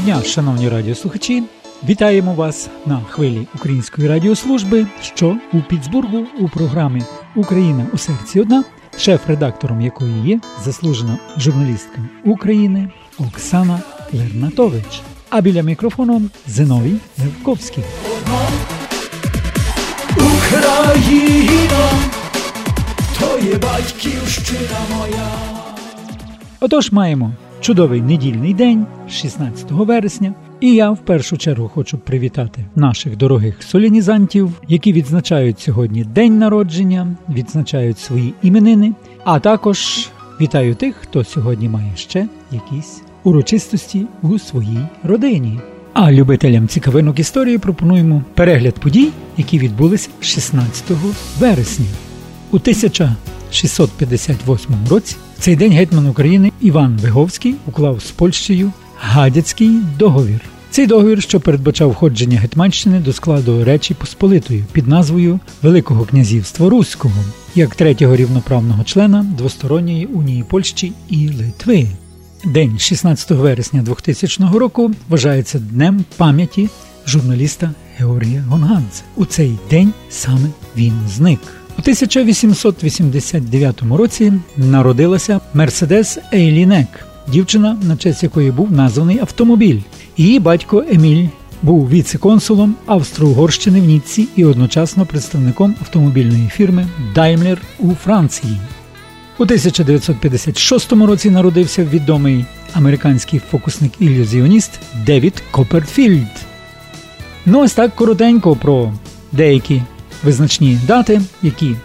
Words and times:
Доброго 0.00 0.20
дня, 0.20 0.30
шановні 0.30 0.68
радіослухачі. 0.68 1.42
Вітаємо 1.88 2.34
вас 2.34 2.68
на 2.86 3.00
хвилі 3.00 3.46
Української 3.54 4.08
радіослужби, 4.08 4.86
що 5.02 5.36
у 5.52 5.60
Пітсбургу 5.60 6.26
у 6.38 6.48
програмі 6.48 7.02
Україна 7.36 7.86
у 7.92 7.98
серці 7.98 8.40
одна, 8.40 8.64
шеф-редактором 8.96 9.80
якої 9.80 10.28
є 10.28 10.40
заслужена 10.64 11.18
журналістка 11.36 11.98
України 12.24 12.90
Оксана 13.18 13.80
Лернатович. 14.12 15.00
А 15.30 15.40
біля 15.40 15.62
мікрофону 15.62 16.22
Зиновій 16.46 16.96
Левковський. 17.18 17.84
Україна, 20.16 21.90
то 23.20 23.38
є 23.46 23.54
батьківщина 23.54 24.78
моя. 24.96 25.28
Отож 26.60 26.92
маємо 26.92 27.32
чудовий 27.60 28.02
недільний 28.02 28.54
день, 28.54 28.86
16 29.08 29.70
вересня. 29.70 30.34
І 30.60 30.74
я 30.74 30.90
в 30.90 30.98
першу 30.98 31.36
чергу 31.36 31.70
хочу 31.74 31.98
привітати 31.98 32.64
наших 32.76 33.16
дорогих 33.16 33.62
солінізантів, 33.62 34.52
які 34.68 34.92
відзначають 34.92 35.60
сьогодні 35.60 36.04
день 36.04 36.38
народження, 36.38 37.16
відзначають 37.28 37.98
свої 37.98 38.34
іменини. 38.42 38.92
А 39.24 39.40
також 39.40 40.08
вітаю 40.40 40.74
тих, 40.74 40.96
хто 40.96 41.24
сьогодні 41.24 41.68
має 41.68 41.92
ще 41.96 42.28
якісь 42.50 43.02
урочистості 43.24 44.06
у 44.22 44.38
своїй 44.38 44.86
родині. 45.02 45.60
А 45.92 46.12
любителям 46.12 46.68
цікавинок 46.68 47.18
історії 47.18 47.58
пропонуємо 47.58 48.22
перегляд 48.34 48.74
подій, 48.74 49.08
які 49.36 49.58
відбулися 49.58 50.10
16 50.20 50.84
вересня. 51.38 51.86
У 52.50 52.56
1658 52.56 54.74
році 54.90 55.16
цей 55.40 55.56
день 55.56 55.72
гетьман 55.72 56.06
України 56.06 56.52
Іван 56.60 56.96
Виговський 57.02 57.54
уклав 57.66 58.02
з 58.02 58.10
Польщею 58.10 58.72
Гадяцький 58.98 59.70
договір. 59.98 60.40
Цей 60.70 60.86
договір, 60.86 61.22
що 61.22 61.40
передбачав 61.40 61.90
входження 61.90 62.38
Гетьманщини 62.38 62.98
до 63.00 63.12
складу 63.12 63.64
Речі 63.64 63.94
Посполитої 63.94 64.64
під 64.72 64.88
назвою 64.88 65.40
Великого 65.62 66.04
князівства 66.04 66.68
Руського 66.68 67.14
як 67.54 67.74
третього 67.74 68.16
рівноправного 68.16 68.84
члена 68.84 69.26
двосторонньої 69.38 70.06
унії 70.06 70.44
Польщі 70.48 70.92
і 71.08 71.28
Литви. 71.28 71.86
День 72.44 72.78
16 72.78 73.30
вересня 73.30 73.82
2000 73.82 74.44
року 74.54 74.90
вважається 75.08 75.58
днем 75.58 76.04
пам'яті 76.16 76.68
журналіста 77.06 77.70
Георгія 77.96 78.44
Гонгадзе. 78.48 79.02
У 79.16 79.24
цей 79.24 79.58
день 79.70 79.92
саме 80.10 80.48
він 80.76 80.92
зник. 81.08 81.40
У 81.80 81.82
1889 81.82 83.82
році 83.90 84.32
народилася 84.56 85.40
Мерседес 85.54 86.18
Ейлінек, 86.32 86.86
дівчина, 87.28 87.78
на 87.82 87.96
честь 87.96 88.22
якої 88.22 88.50
був 88.50 88.72
названий 88.72 89.18
автомобіль. 89.18 89.80
Її 90.16 90.40
батько 90.40 90.84
Еміль 90.92 91.28
був 91.62 91.90
віце-консулом 91.90 92.74
Австро-Угорщини 92.86 93.80
в 93.80 93.84
Ніцці 93.84 94.28
і 94.36 94.44
одночасно 94.44 95.06
представником 95.06 95.74
автомобільної 95.80 96.48
фірми 96.48 96.86
Daimler 97.14 97.58
у 97.78 97.94
Франції. 97.94 98.56
У 99.38 99.42
1956 99.42 100.92
році 100.92 101.30
народився 101.30 101.84
відомий 101.84 102.44
американський 102.72 103.40
фокусник-ілюзіоніст 103.50 104.70
Девід 105.06 105.42
Копперфільд. 105.50 106.28
Ну 107.46 107.60
ось 107.60 107.74
так 107.74 107.94
коротенько 107.94 108.56
про 108.56 108.92
деякі 109.32 109.82
визначні 110.22 110.78
дати, 110.86 111.20
які 111.42 111.76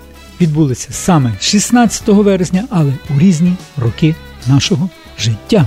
відбулися 0.42 0.88
саме 0.92 1.34
16 1.40 2.08
вересня, 2.08 2.64
але 2.70 2.94
у 3.16 3.20
різні 3.20 3.54
роки 3.78 4.16
нашого 4.48 4.90
життя. 5.20 5.66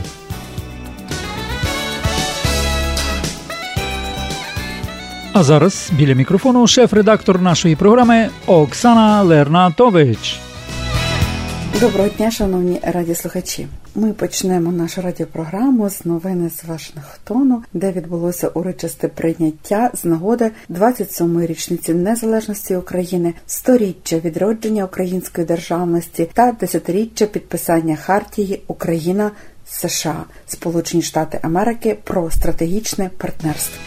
А 5.32 5.42
зараз 5.42 5.90
біля 5.92 6.14
мікрофону 6.14 6.66
шеф-редактор 6.66 7.40
нашої 7.42 7.76
програми 7.76 8.28
Оксана 8.46 9.22
Лернатович. 9.22 10.40
Доброго 11.80 12.08
дня, 12.08 12.30
шановні 12.30 12.80
радіослухачі. 12.82 13.66
Ми 14.00 14.12
почнемо 14.12 14.72
нашу 14.72 15.02
радіопрограму 15.02 15.90
з 15.90 16.04
новини 16.04 16.50
з 16.50 16.64
Вашингтону, 16.64 17.62
де 17.72 17.92
відбулося 17.92 18.48
урочисте 18.48 19.08
прийняття 19.08 19.90
з 19.94 20.04
нагоди 20.04 20.50
27-ї 20.70 21.46
річниці 21.46 21.94
незалежності 21.94 22.76
України, 22.76 23.34
сторіччя 23.46 24.18
відродження 24.18 24.84
української 24.84 25.46
державності 25.46 26.28
та 26.32 26.52
десятиріччя 26.52 27.26
підписання 27.26 27.96
Хартії 27.96 28.62
Україна 28.66 29.30
США 29.70 30.24
Сполучені 30.46 31.02
Штати 31.02 31.38
Америки 31.42 31.98
про 32.04 32.30
стратегічне 32.30 33.10
партнерство. 33.18 33.78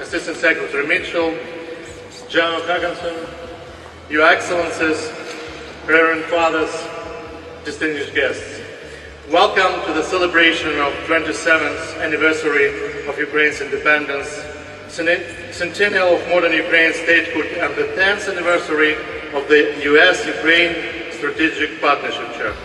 Assistant 0.04 0.38
Secretary 0.46 0.86
Mitchell, 0.94 1.30
General 2.36 2.62
Hackinson, 2.70 3.16
Your 4.14 4.26
Excellencies, 4.36 5.00
Reverend 5.94 6.24
Fathers, 6.34 6.74
distinguished 7.70 8.14
guests. 8.22 8.52
Welcome 9.42 9.74
to 9.88 9.92
the 10.00 10.06
celebration 10.14 10.74
of 10.86 10.92
27th 11.10 11.84
anniversary 12.06 12.68
of 13.10 13.14
Ukraine's 13.28 13.60
independence, 13.68 14.30
centennial 15.62 16.10
of 16.18 16.22
modern 16.34 16.54
Ukraine 16.66 16.94
statehood, 17.04 17.48
and 17.64 17.72
the 17.82 17.88
10th 18.00 18.24
anniversary 18.34 18.94
of 19.38 19.44
the 19.54 19.62
U.S.-Ukraine 19.92 20.74
Strategic 21.18 21.82
Partnership. 21.82 22.56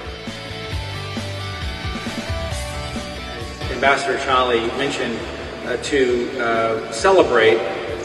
Ambassador 3.71 4.19
Charlie 4.19 4.67
mentioned 4.77 5.19
uh, 5.65 5.79
to 5.79 6.39
uh, 6.39 6.93
celebrate 6.93 7.57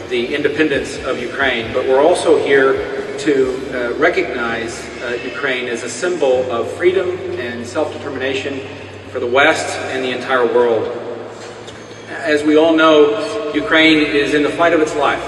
the 0.08 0.34
independence 0.34 0.96
of 1.04 1.20
Ukraine, 1.20 1.70
but 1.74 1.86
we're 1.86 2.02
also 2.02 2.42
here 2.42 2.72
to 3.18 3.34
uh, 3.74 3.92
recognize 3.98 4.80
uh, 5.02 5.18
Ukraine 5.22 5.68
as 5.68 5.82
a 5.82 5.90
symbol 5.90 6.50
of 6.50 6.72
freedom 6.72 7.10
and 7.38 7.66
self-determination 7.66 8.66
for 9.10 9.20
the 9.20 9.26
West 9.26 9.78
and 9.90 10.02
the 10.02 10.12
entire 10.12 10.46
world. 10.46 10.86
As 12.08 12.42
we 12.42 12.56
all 12.56 12.74
know, 12.74 13.52
Ukraine 13.52 13.98
is 13.98 14.32
in 14.32 14.42
the 14.42 14.50
fight 14.50 14.72
of 14.72 14.80
its 14.80 14.96
life. 14.96 15.22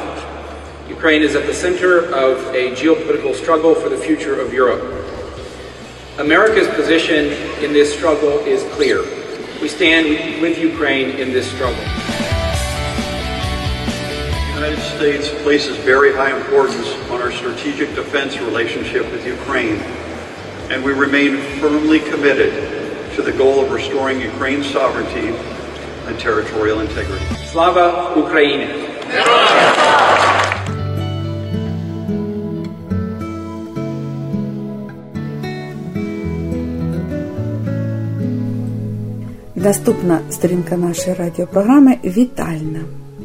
Ukraine 0.89 1.21
is 1.21 1.35
at 1.35 1.45
the 1.45 1.55
center 1.55 2.07
of 2.07 2.39
a 2.55 2.73
geopolitical 2.73 3.35
struggle 3.35 3.75
for 3.75 3.91
the 3.91 3.99
future 3.99 4.41
of 4.41 4.55
Europe. 4.55 5.00
America's 6.21 6.69
position 6.75 7.33
in 7.65 7.73
this 7.73 7.95
struggle 7.95 8.41
is 8.41 8.63
clear. 8.75 9.03
We 9.63 9.69
stand 9.69 10.43
with 10.43 10.59
Ukraine 10.59 11.19
in 11.19 11.33
this 11.33 11.51
struggle. 11.51 11.83
The 14.37 14.53
United 14.55 14.83
States 14.97 15.31
places 15.43 15.79
very 15.79 16.13
high 16.13 16.37
importance 16.37 16.87
on 17.11 17.23
our 17.23 17.33
strategic 17.33 17.95
defense 17.95 18.39
relationship 18.39 19.11
with 19.11 19.27
Ukraine, 19.27 19.77
and 20.71 20.85
we 20.85 20.93
remain 20.93 21.39
firmly 21.59 22.01
committed 22.01 22.53
to 23.15 23.23
the 23.23 23.33
goal 23.33 23.65
of 23.65 23.73
restoring 23.73 24.21
Ukraine's 24.21 24.67
sovereignty 24.71 25.35
and 26.07 26.21
territorial 26.21 26.81
integrity. 26.81 27.25
Slava 27.47 28.13
Ukraini! 28.15 29.70
Наступна 39.65 40.21
сторінка 40.31 40.77
нашої 40.77 41.17
радіопрограми 41.17 41.97
вітальна. 42.05 42.81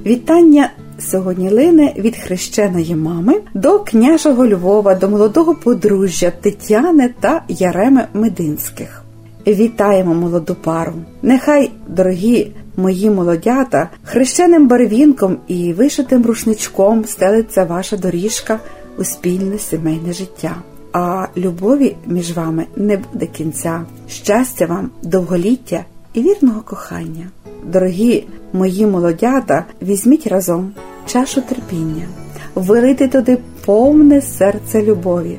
Вітання 0.06 0.72
сьогодні 1.00 1.50
лине 1.50 1.94
від 1.98 2.18
хрещеної 2.18 2.96
мами 2.96 3.34
до 3.54 3.80
княжого 3.80 4.48
Львова, 4.48 4.96
до 4.96 5.10
молодого 5.10 5.56
подружжя 5.56 6.32
Тетяни 6.42 7.14
та 7.20 7.44
Яреми 7.48 8.08
Мединських. 8.14 9.04
Вітаємо 9.48 10.14
молоду 10.14 10.56
пару! 10.56 10.94
Нехай, 11.22 11.72
дорогі 11.88 12.52
мої 12.78 13.10
молодята, 13.10 13.90
хрещеним 14.04 14.68
барвінком 14.68 15.38
і 15.48 15.74
вишитим 15.74 16.26
рушничком 16.26 17.06
стелиться 17.06 17.64
ваша 17.64 17.98
доріжка 17.98 18.60
у 18.98 19.04
спільне 19.04 19.60
сімейне 19.60 20.14
життя. 20.14 20.56
А 20.94 21.28
любові 21.38 21.96
між 22.06 22.32
вами 22.32 22.66
не 22.76 22.98
буде 22.98 23.26
кінця. 23.26 23.82
Щастя 24.08 24.66
вам, 24.66 24.90
довголіття 25.04 25.86
і 26.16 26.22
вірного 26.22 26.62
кохання. 26.62 27.28
Дорогі 27.64 28.28
мої 28.54 28.86
молодята, 28.86 29.66
візьміть 29.82 30.28
разом 30.28 30.74
чашу 31.06 31.42
терпіння, 31.42 32.08
вилийте 32.56 33.08
туди 33.08 33.38
повне 33.66 34.22
серце 34.22 34.84
любові, 34.84 35.38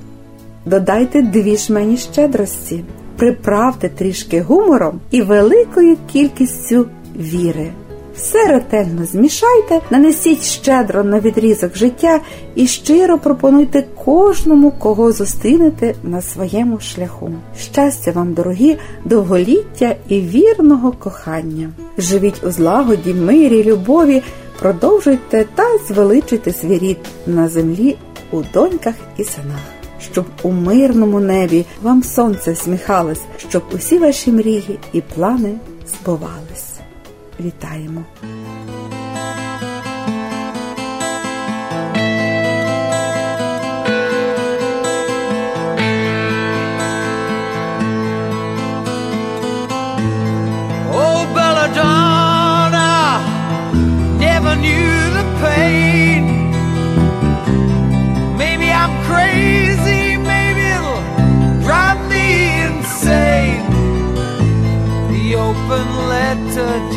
додайте 0.67 1.23
дві 1.23 1.57
жмені 1.57 1.97
щедрості, 1.97 2.85
приправте 3.17 3.89
трішки 3.89 4.41
гумором 4.41 5.01
і 5.11 5.23
великою 5.23 5.97
кількістю 6.13 6.87
віри. 7.19 7.73
Все 8.17 8.47
ретельно 8.47 9.05
змішайте, 9.05 9.81
нанесіть 9.91 10.43
щедро 10.43 11.05
на 11.05 11.21
відрізок 11.21 11.77
життя 11.77 12.21
і 12.55 12.67
щиро 12.67 13.19
пропонуйте 13.19 13.85
кожному, 14.05 14.71
кого 14.71 15.13
зустрінете 15.13 15.95
на 16.03 16.23
своєму 16.23 16.81
шляху. 16.81 17.33
Щастя 17.59 18.13
вам, 18.13 18.33
дорогі, 18.33 18.79
довголіття 19.05 19.97
і 20.09 20.21
вірного 20.21 20.93
кохання. 20.93 21.71
Живіть 21.99 22.45
у 22.45 22.51
злагоді, 22.51 23.15
мирі, 23.15 23.65
любові, 23.65 24.23
продовжуйте 24.59 25.45
та 25.55 25.65
звеличуйте 25.89 26.53
свій 26.53 26.79
рід 26.79 26.99
на 27.27 27.49
землі 27.49 27.97
у 28.33 28.43
доньках 28.55 28.95
і 29.17 29.25
синах. 29.25 29.61
Щоб 30.01 30.25
у 30.43 30.51
мирному 30.51 31.21
небі 31.21 31.65
вам 31.83 32.03
сонце 32.03 32.55
сміхалось, 32.55 33.23
щоб 33.49 33.63
усі 33.75 33.99
ваші 33.99 34.33
мрії 34.33 34.79
і 34.93 35.01
плани 35.01 35.55
збувались. 35.87 36.76
Вітаємо! 37.41 38.05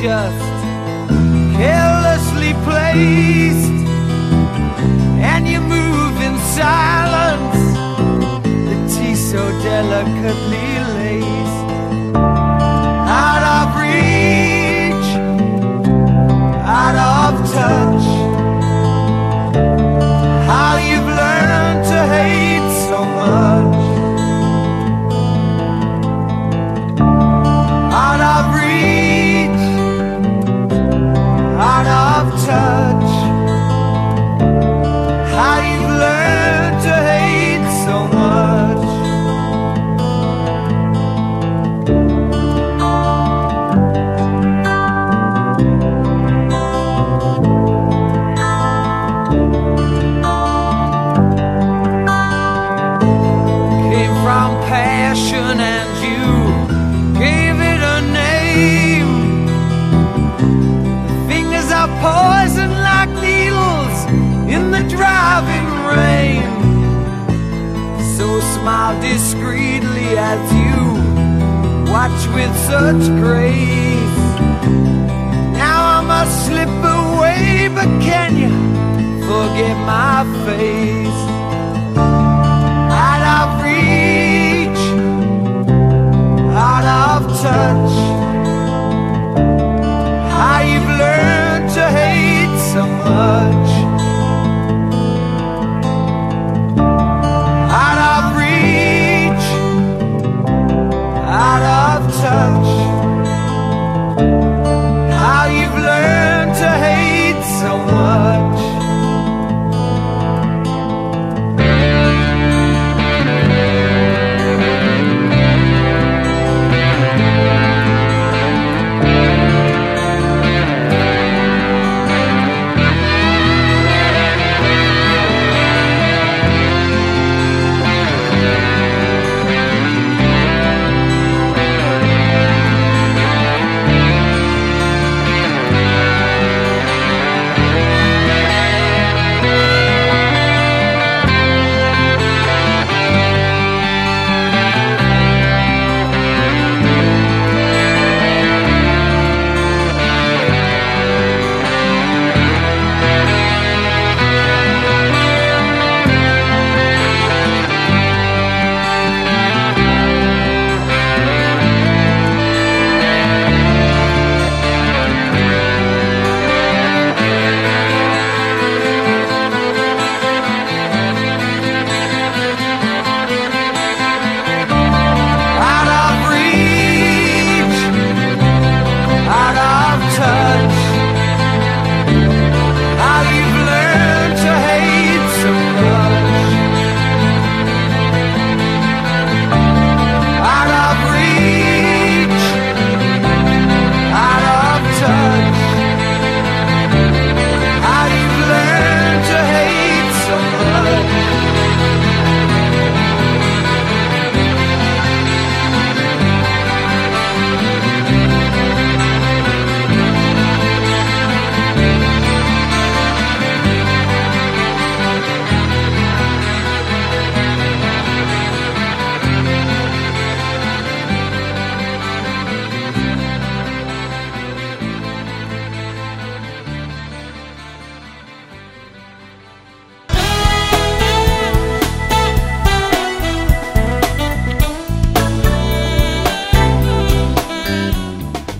Just 0.01 0.39
carelessly 1.57 2.53
placed, 2.63 3.73
and 5.31 5.45
you 5.45 5.59
move 5.59 6.15
in 6.21 6.37
silence. 6.55 7.61
The 8.43 8.77
tea 8.93 9.15
so 9.15 9.41
delicately 9.61 10.69
laced 10.95 11.38
as 70.31 70.43
you 70.61 70.79
watch 71.91 72.21
with 72.35 72.53
such 72.69 73.03
grace. 73.23 74.19
Now 75.63 75.79
I 75.97 75.99
must 76.13 76.33
slip 76.47 76.75
away, 76.99 77.67
but 77.77 77.89
can 78.07 78.31
you 78.43 78.53
forget 79.29 79.75
my 79.93 80.17
face? 80.45 81.19
out 83.09 83.23
of 83.37 83.49
reach, 83.65 84.83
out 86.67 86.85
of 87.01 87.21
touch. 87.41 87.98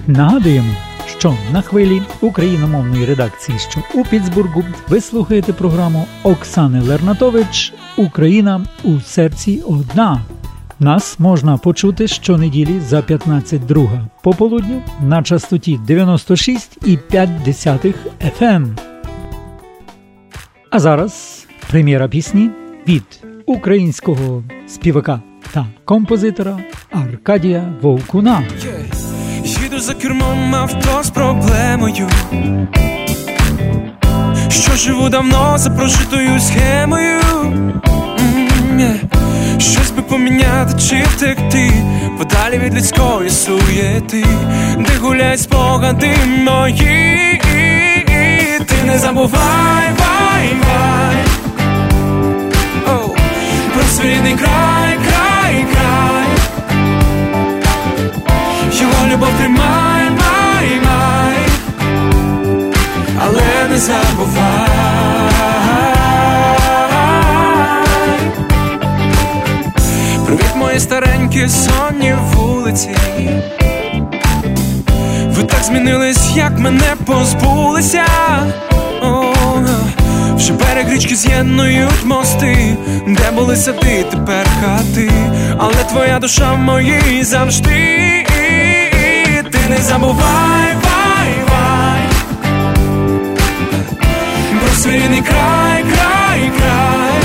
Нагадуємо, 0.09 0.73
що 1.17 1.35
на 1.53 1.61
хвилі 1.61 2.01
україномовної 2.21 3.05
редакції, 3.05 3.59
що 3.59 3.83
у 3.95 4.03
Пітсбургу, 4.03 4.63
ви 4.87 5.01
слухаєте 5.01 5.53
програму 5.53 6.05
Оксани 6.23 6.81
Лернатович 6.81 7.73
Україна 7.97 8.65
у 8.83 8.99
серці 8.99 9.63
одна. 9.67 10.21
Нас 10.79 11.19
можна 11.19 11.57
почути 11.57 12.07
щонеділі 12.07 12.79
за 12.79 12.99
15.2 12.99 14.05
пополудню 14.23 14.81
на 15.01 15.23
частоті 15.23 15.79
96,5 15.87 17.93
FM. 18.39 18.77
А 20.69 20.79
зараз 20.79 21.45
прем'єра 21.69 22.07
пісні 22.07 22.49
від 22.87 23.03
українського 23.45 24.43
співака 24.67 25.21
та 25.53 25.65
композитора 25.85 26.59
Аркадія 26.91 27.73
Вовкуна. 27.81 28.43
За 29.79 29.93
кермом 29.93 30.55
авто 30.55 31.03
з 31.03 31.09
проблемою. 31.09 32.09
Що 34.49 34.75
живу 34.75 35.09
давно 35.09 35.57
за 35.57 35.69
прожитою 35.69 36.39
схемою. 36.39 37.19
Щось 39.57 39.91
би 39.91 40.01
поміняти 40.01 40.79
чи 40.79 41.03
втекти, 41.03 41.71
подалі 42.17 42.57
від 42.57 42.75
людської 42.75 43.29
суєти, 43.29 44.25
де 44.77 44.97
гуляють 45.01 45.41
спогади 45.41 46.15
мої, 46.27 47.41
ти 48.67 48.75
не 48.85 48.97
забувай, 48.99 49.58
старенькі 71.39 71.49
сонні 71.49 72.15
вулиці. 72.33 72.89
Ви 75.29 75.43
так 75.43 75.63
змінились, 75.63 76.35
як 76.35 76.59
мене 76.59 76.95
позбулися. 77.05 78.05
О, 79.01 79.33
вже 80.35 80.53
берег 80.53 80.93
річки 80.93 81.15
з'єднують 81.15 82.05
мости, 82.05 82.77
де 83.07 83.31
були 83.31 83.55
сади, 83.55 84.05
тепер 84.11 84.47
хати, 84.61 85.11
але 85.57 85.73
твоя 85.73 86.19
душа 86.19 86.53
в 86.53 86.57
моїй 86.57 87.23
завжди. 87.23 88.25
Ти 89.51 89.59
не 89.69 89.77
забувай, 89.77 90.75
вай, 90.83 91.33
вай 91.49 92.01
про 94.59 94.69
свій 94.69 95.23
край, 95.27 95.83
край, 95.83 96.51
край. 96.57 97.21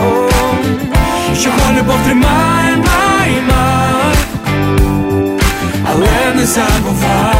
О, 0.00 0.28
його 1.34 1.72
любов 1.78 1.96
тримай, 2.04 2.69
май, 3.30 3.42
май, 3.48 4.16
але 5.90 6.34
не 6.34 6.46
забувай. 6.46 7.39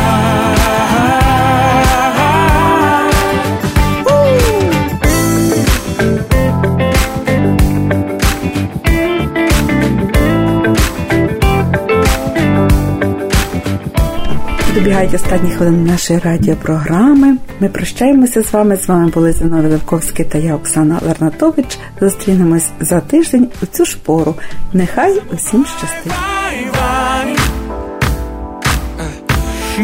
Добігають 15.00 15.24
останні 15.24 15.50
хвилини 15.50 15.90
нашої 15.92 16.18
радіопрограми. 16.18 17.36
Ми 17.60 17.68
прощаємося 17.68 18.42
з 18.42 18.52
вами. 18.52 18.76
З 18.76 18.88
вами 18.88 19.08
були 19.08 19.32
Зиновій 19.32 19.66
Левковський 19.66 20.24
та 20.24 20.38
я, 20.38 20.54
Оксана 20.54 21.00
Лернатович. 21.06 21.78
Зустрінемось 22.00 22.68
за 22.80 23.00
тиждень 23.00 23.48
у 23.62 23.66
цю 23.66 23.84
ж 23.84 23.96
пору. 24.04 24.34
Нехай 24.72 25.22
усім 25.34 25.66
щастить. 25.78 26.06
Вай, 26.06 26.66
вай. 26.80 27.36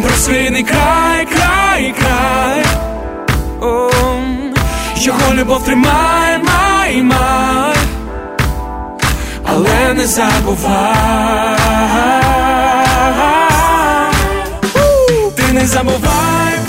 Про 0.03 0.11
свій 0.11 0.63
край, 0.63 1.27
край, 1.27 1.95
край. 1.99 2.65
О, 3.61 3.91
його 4.97 5.35
любов 5.35 5.65
тримай, 5.65 6.39
май, 6.39 7.03
май, 7.03 7.77
але 9.45 9.95
не 9.95 10.07
забувай. 10.07 11.57
Mas 15.67 15.75
amor 15.75 15.99
vai 15.99 16.66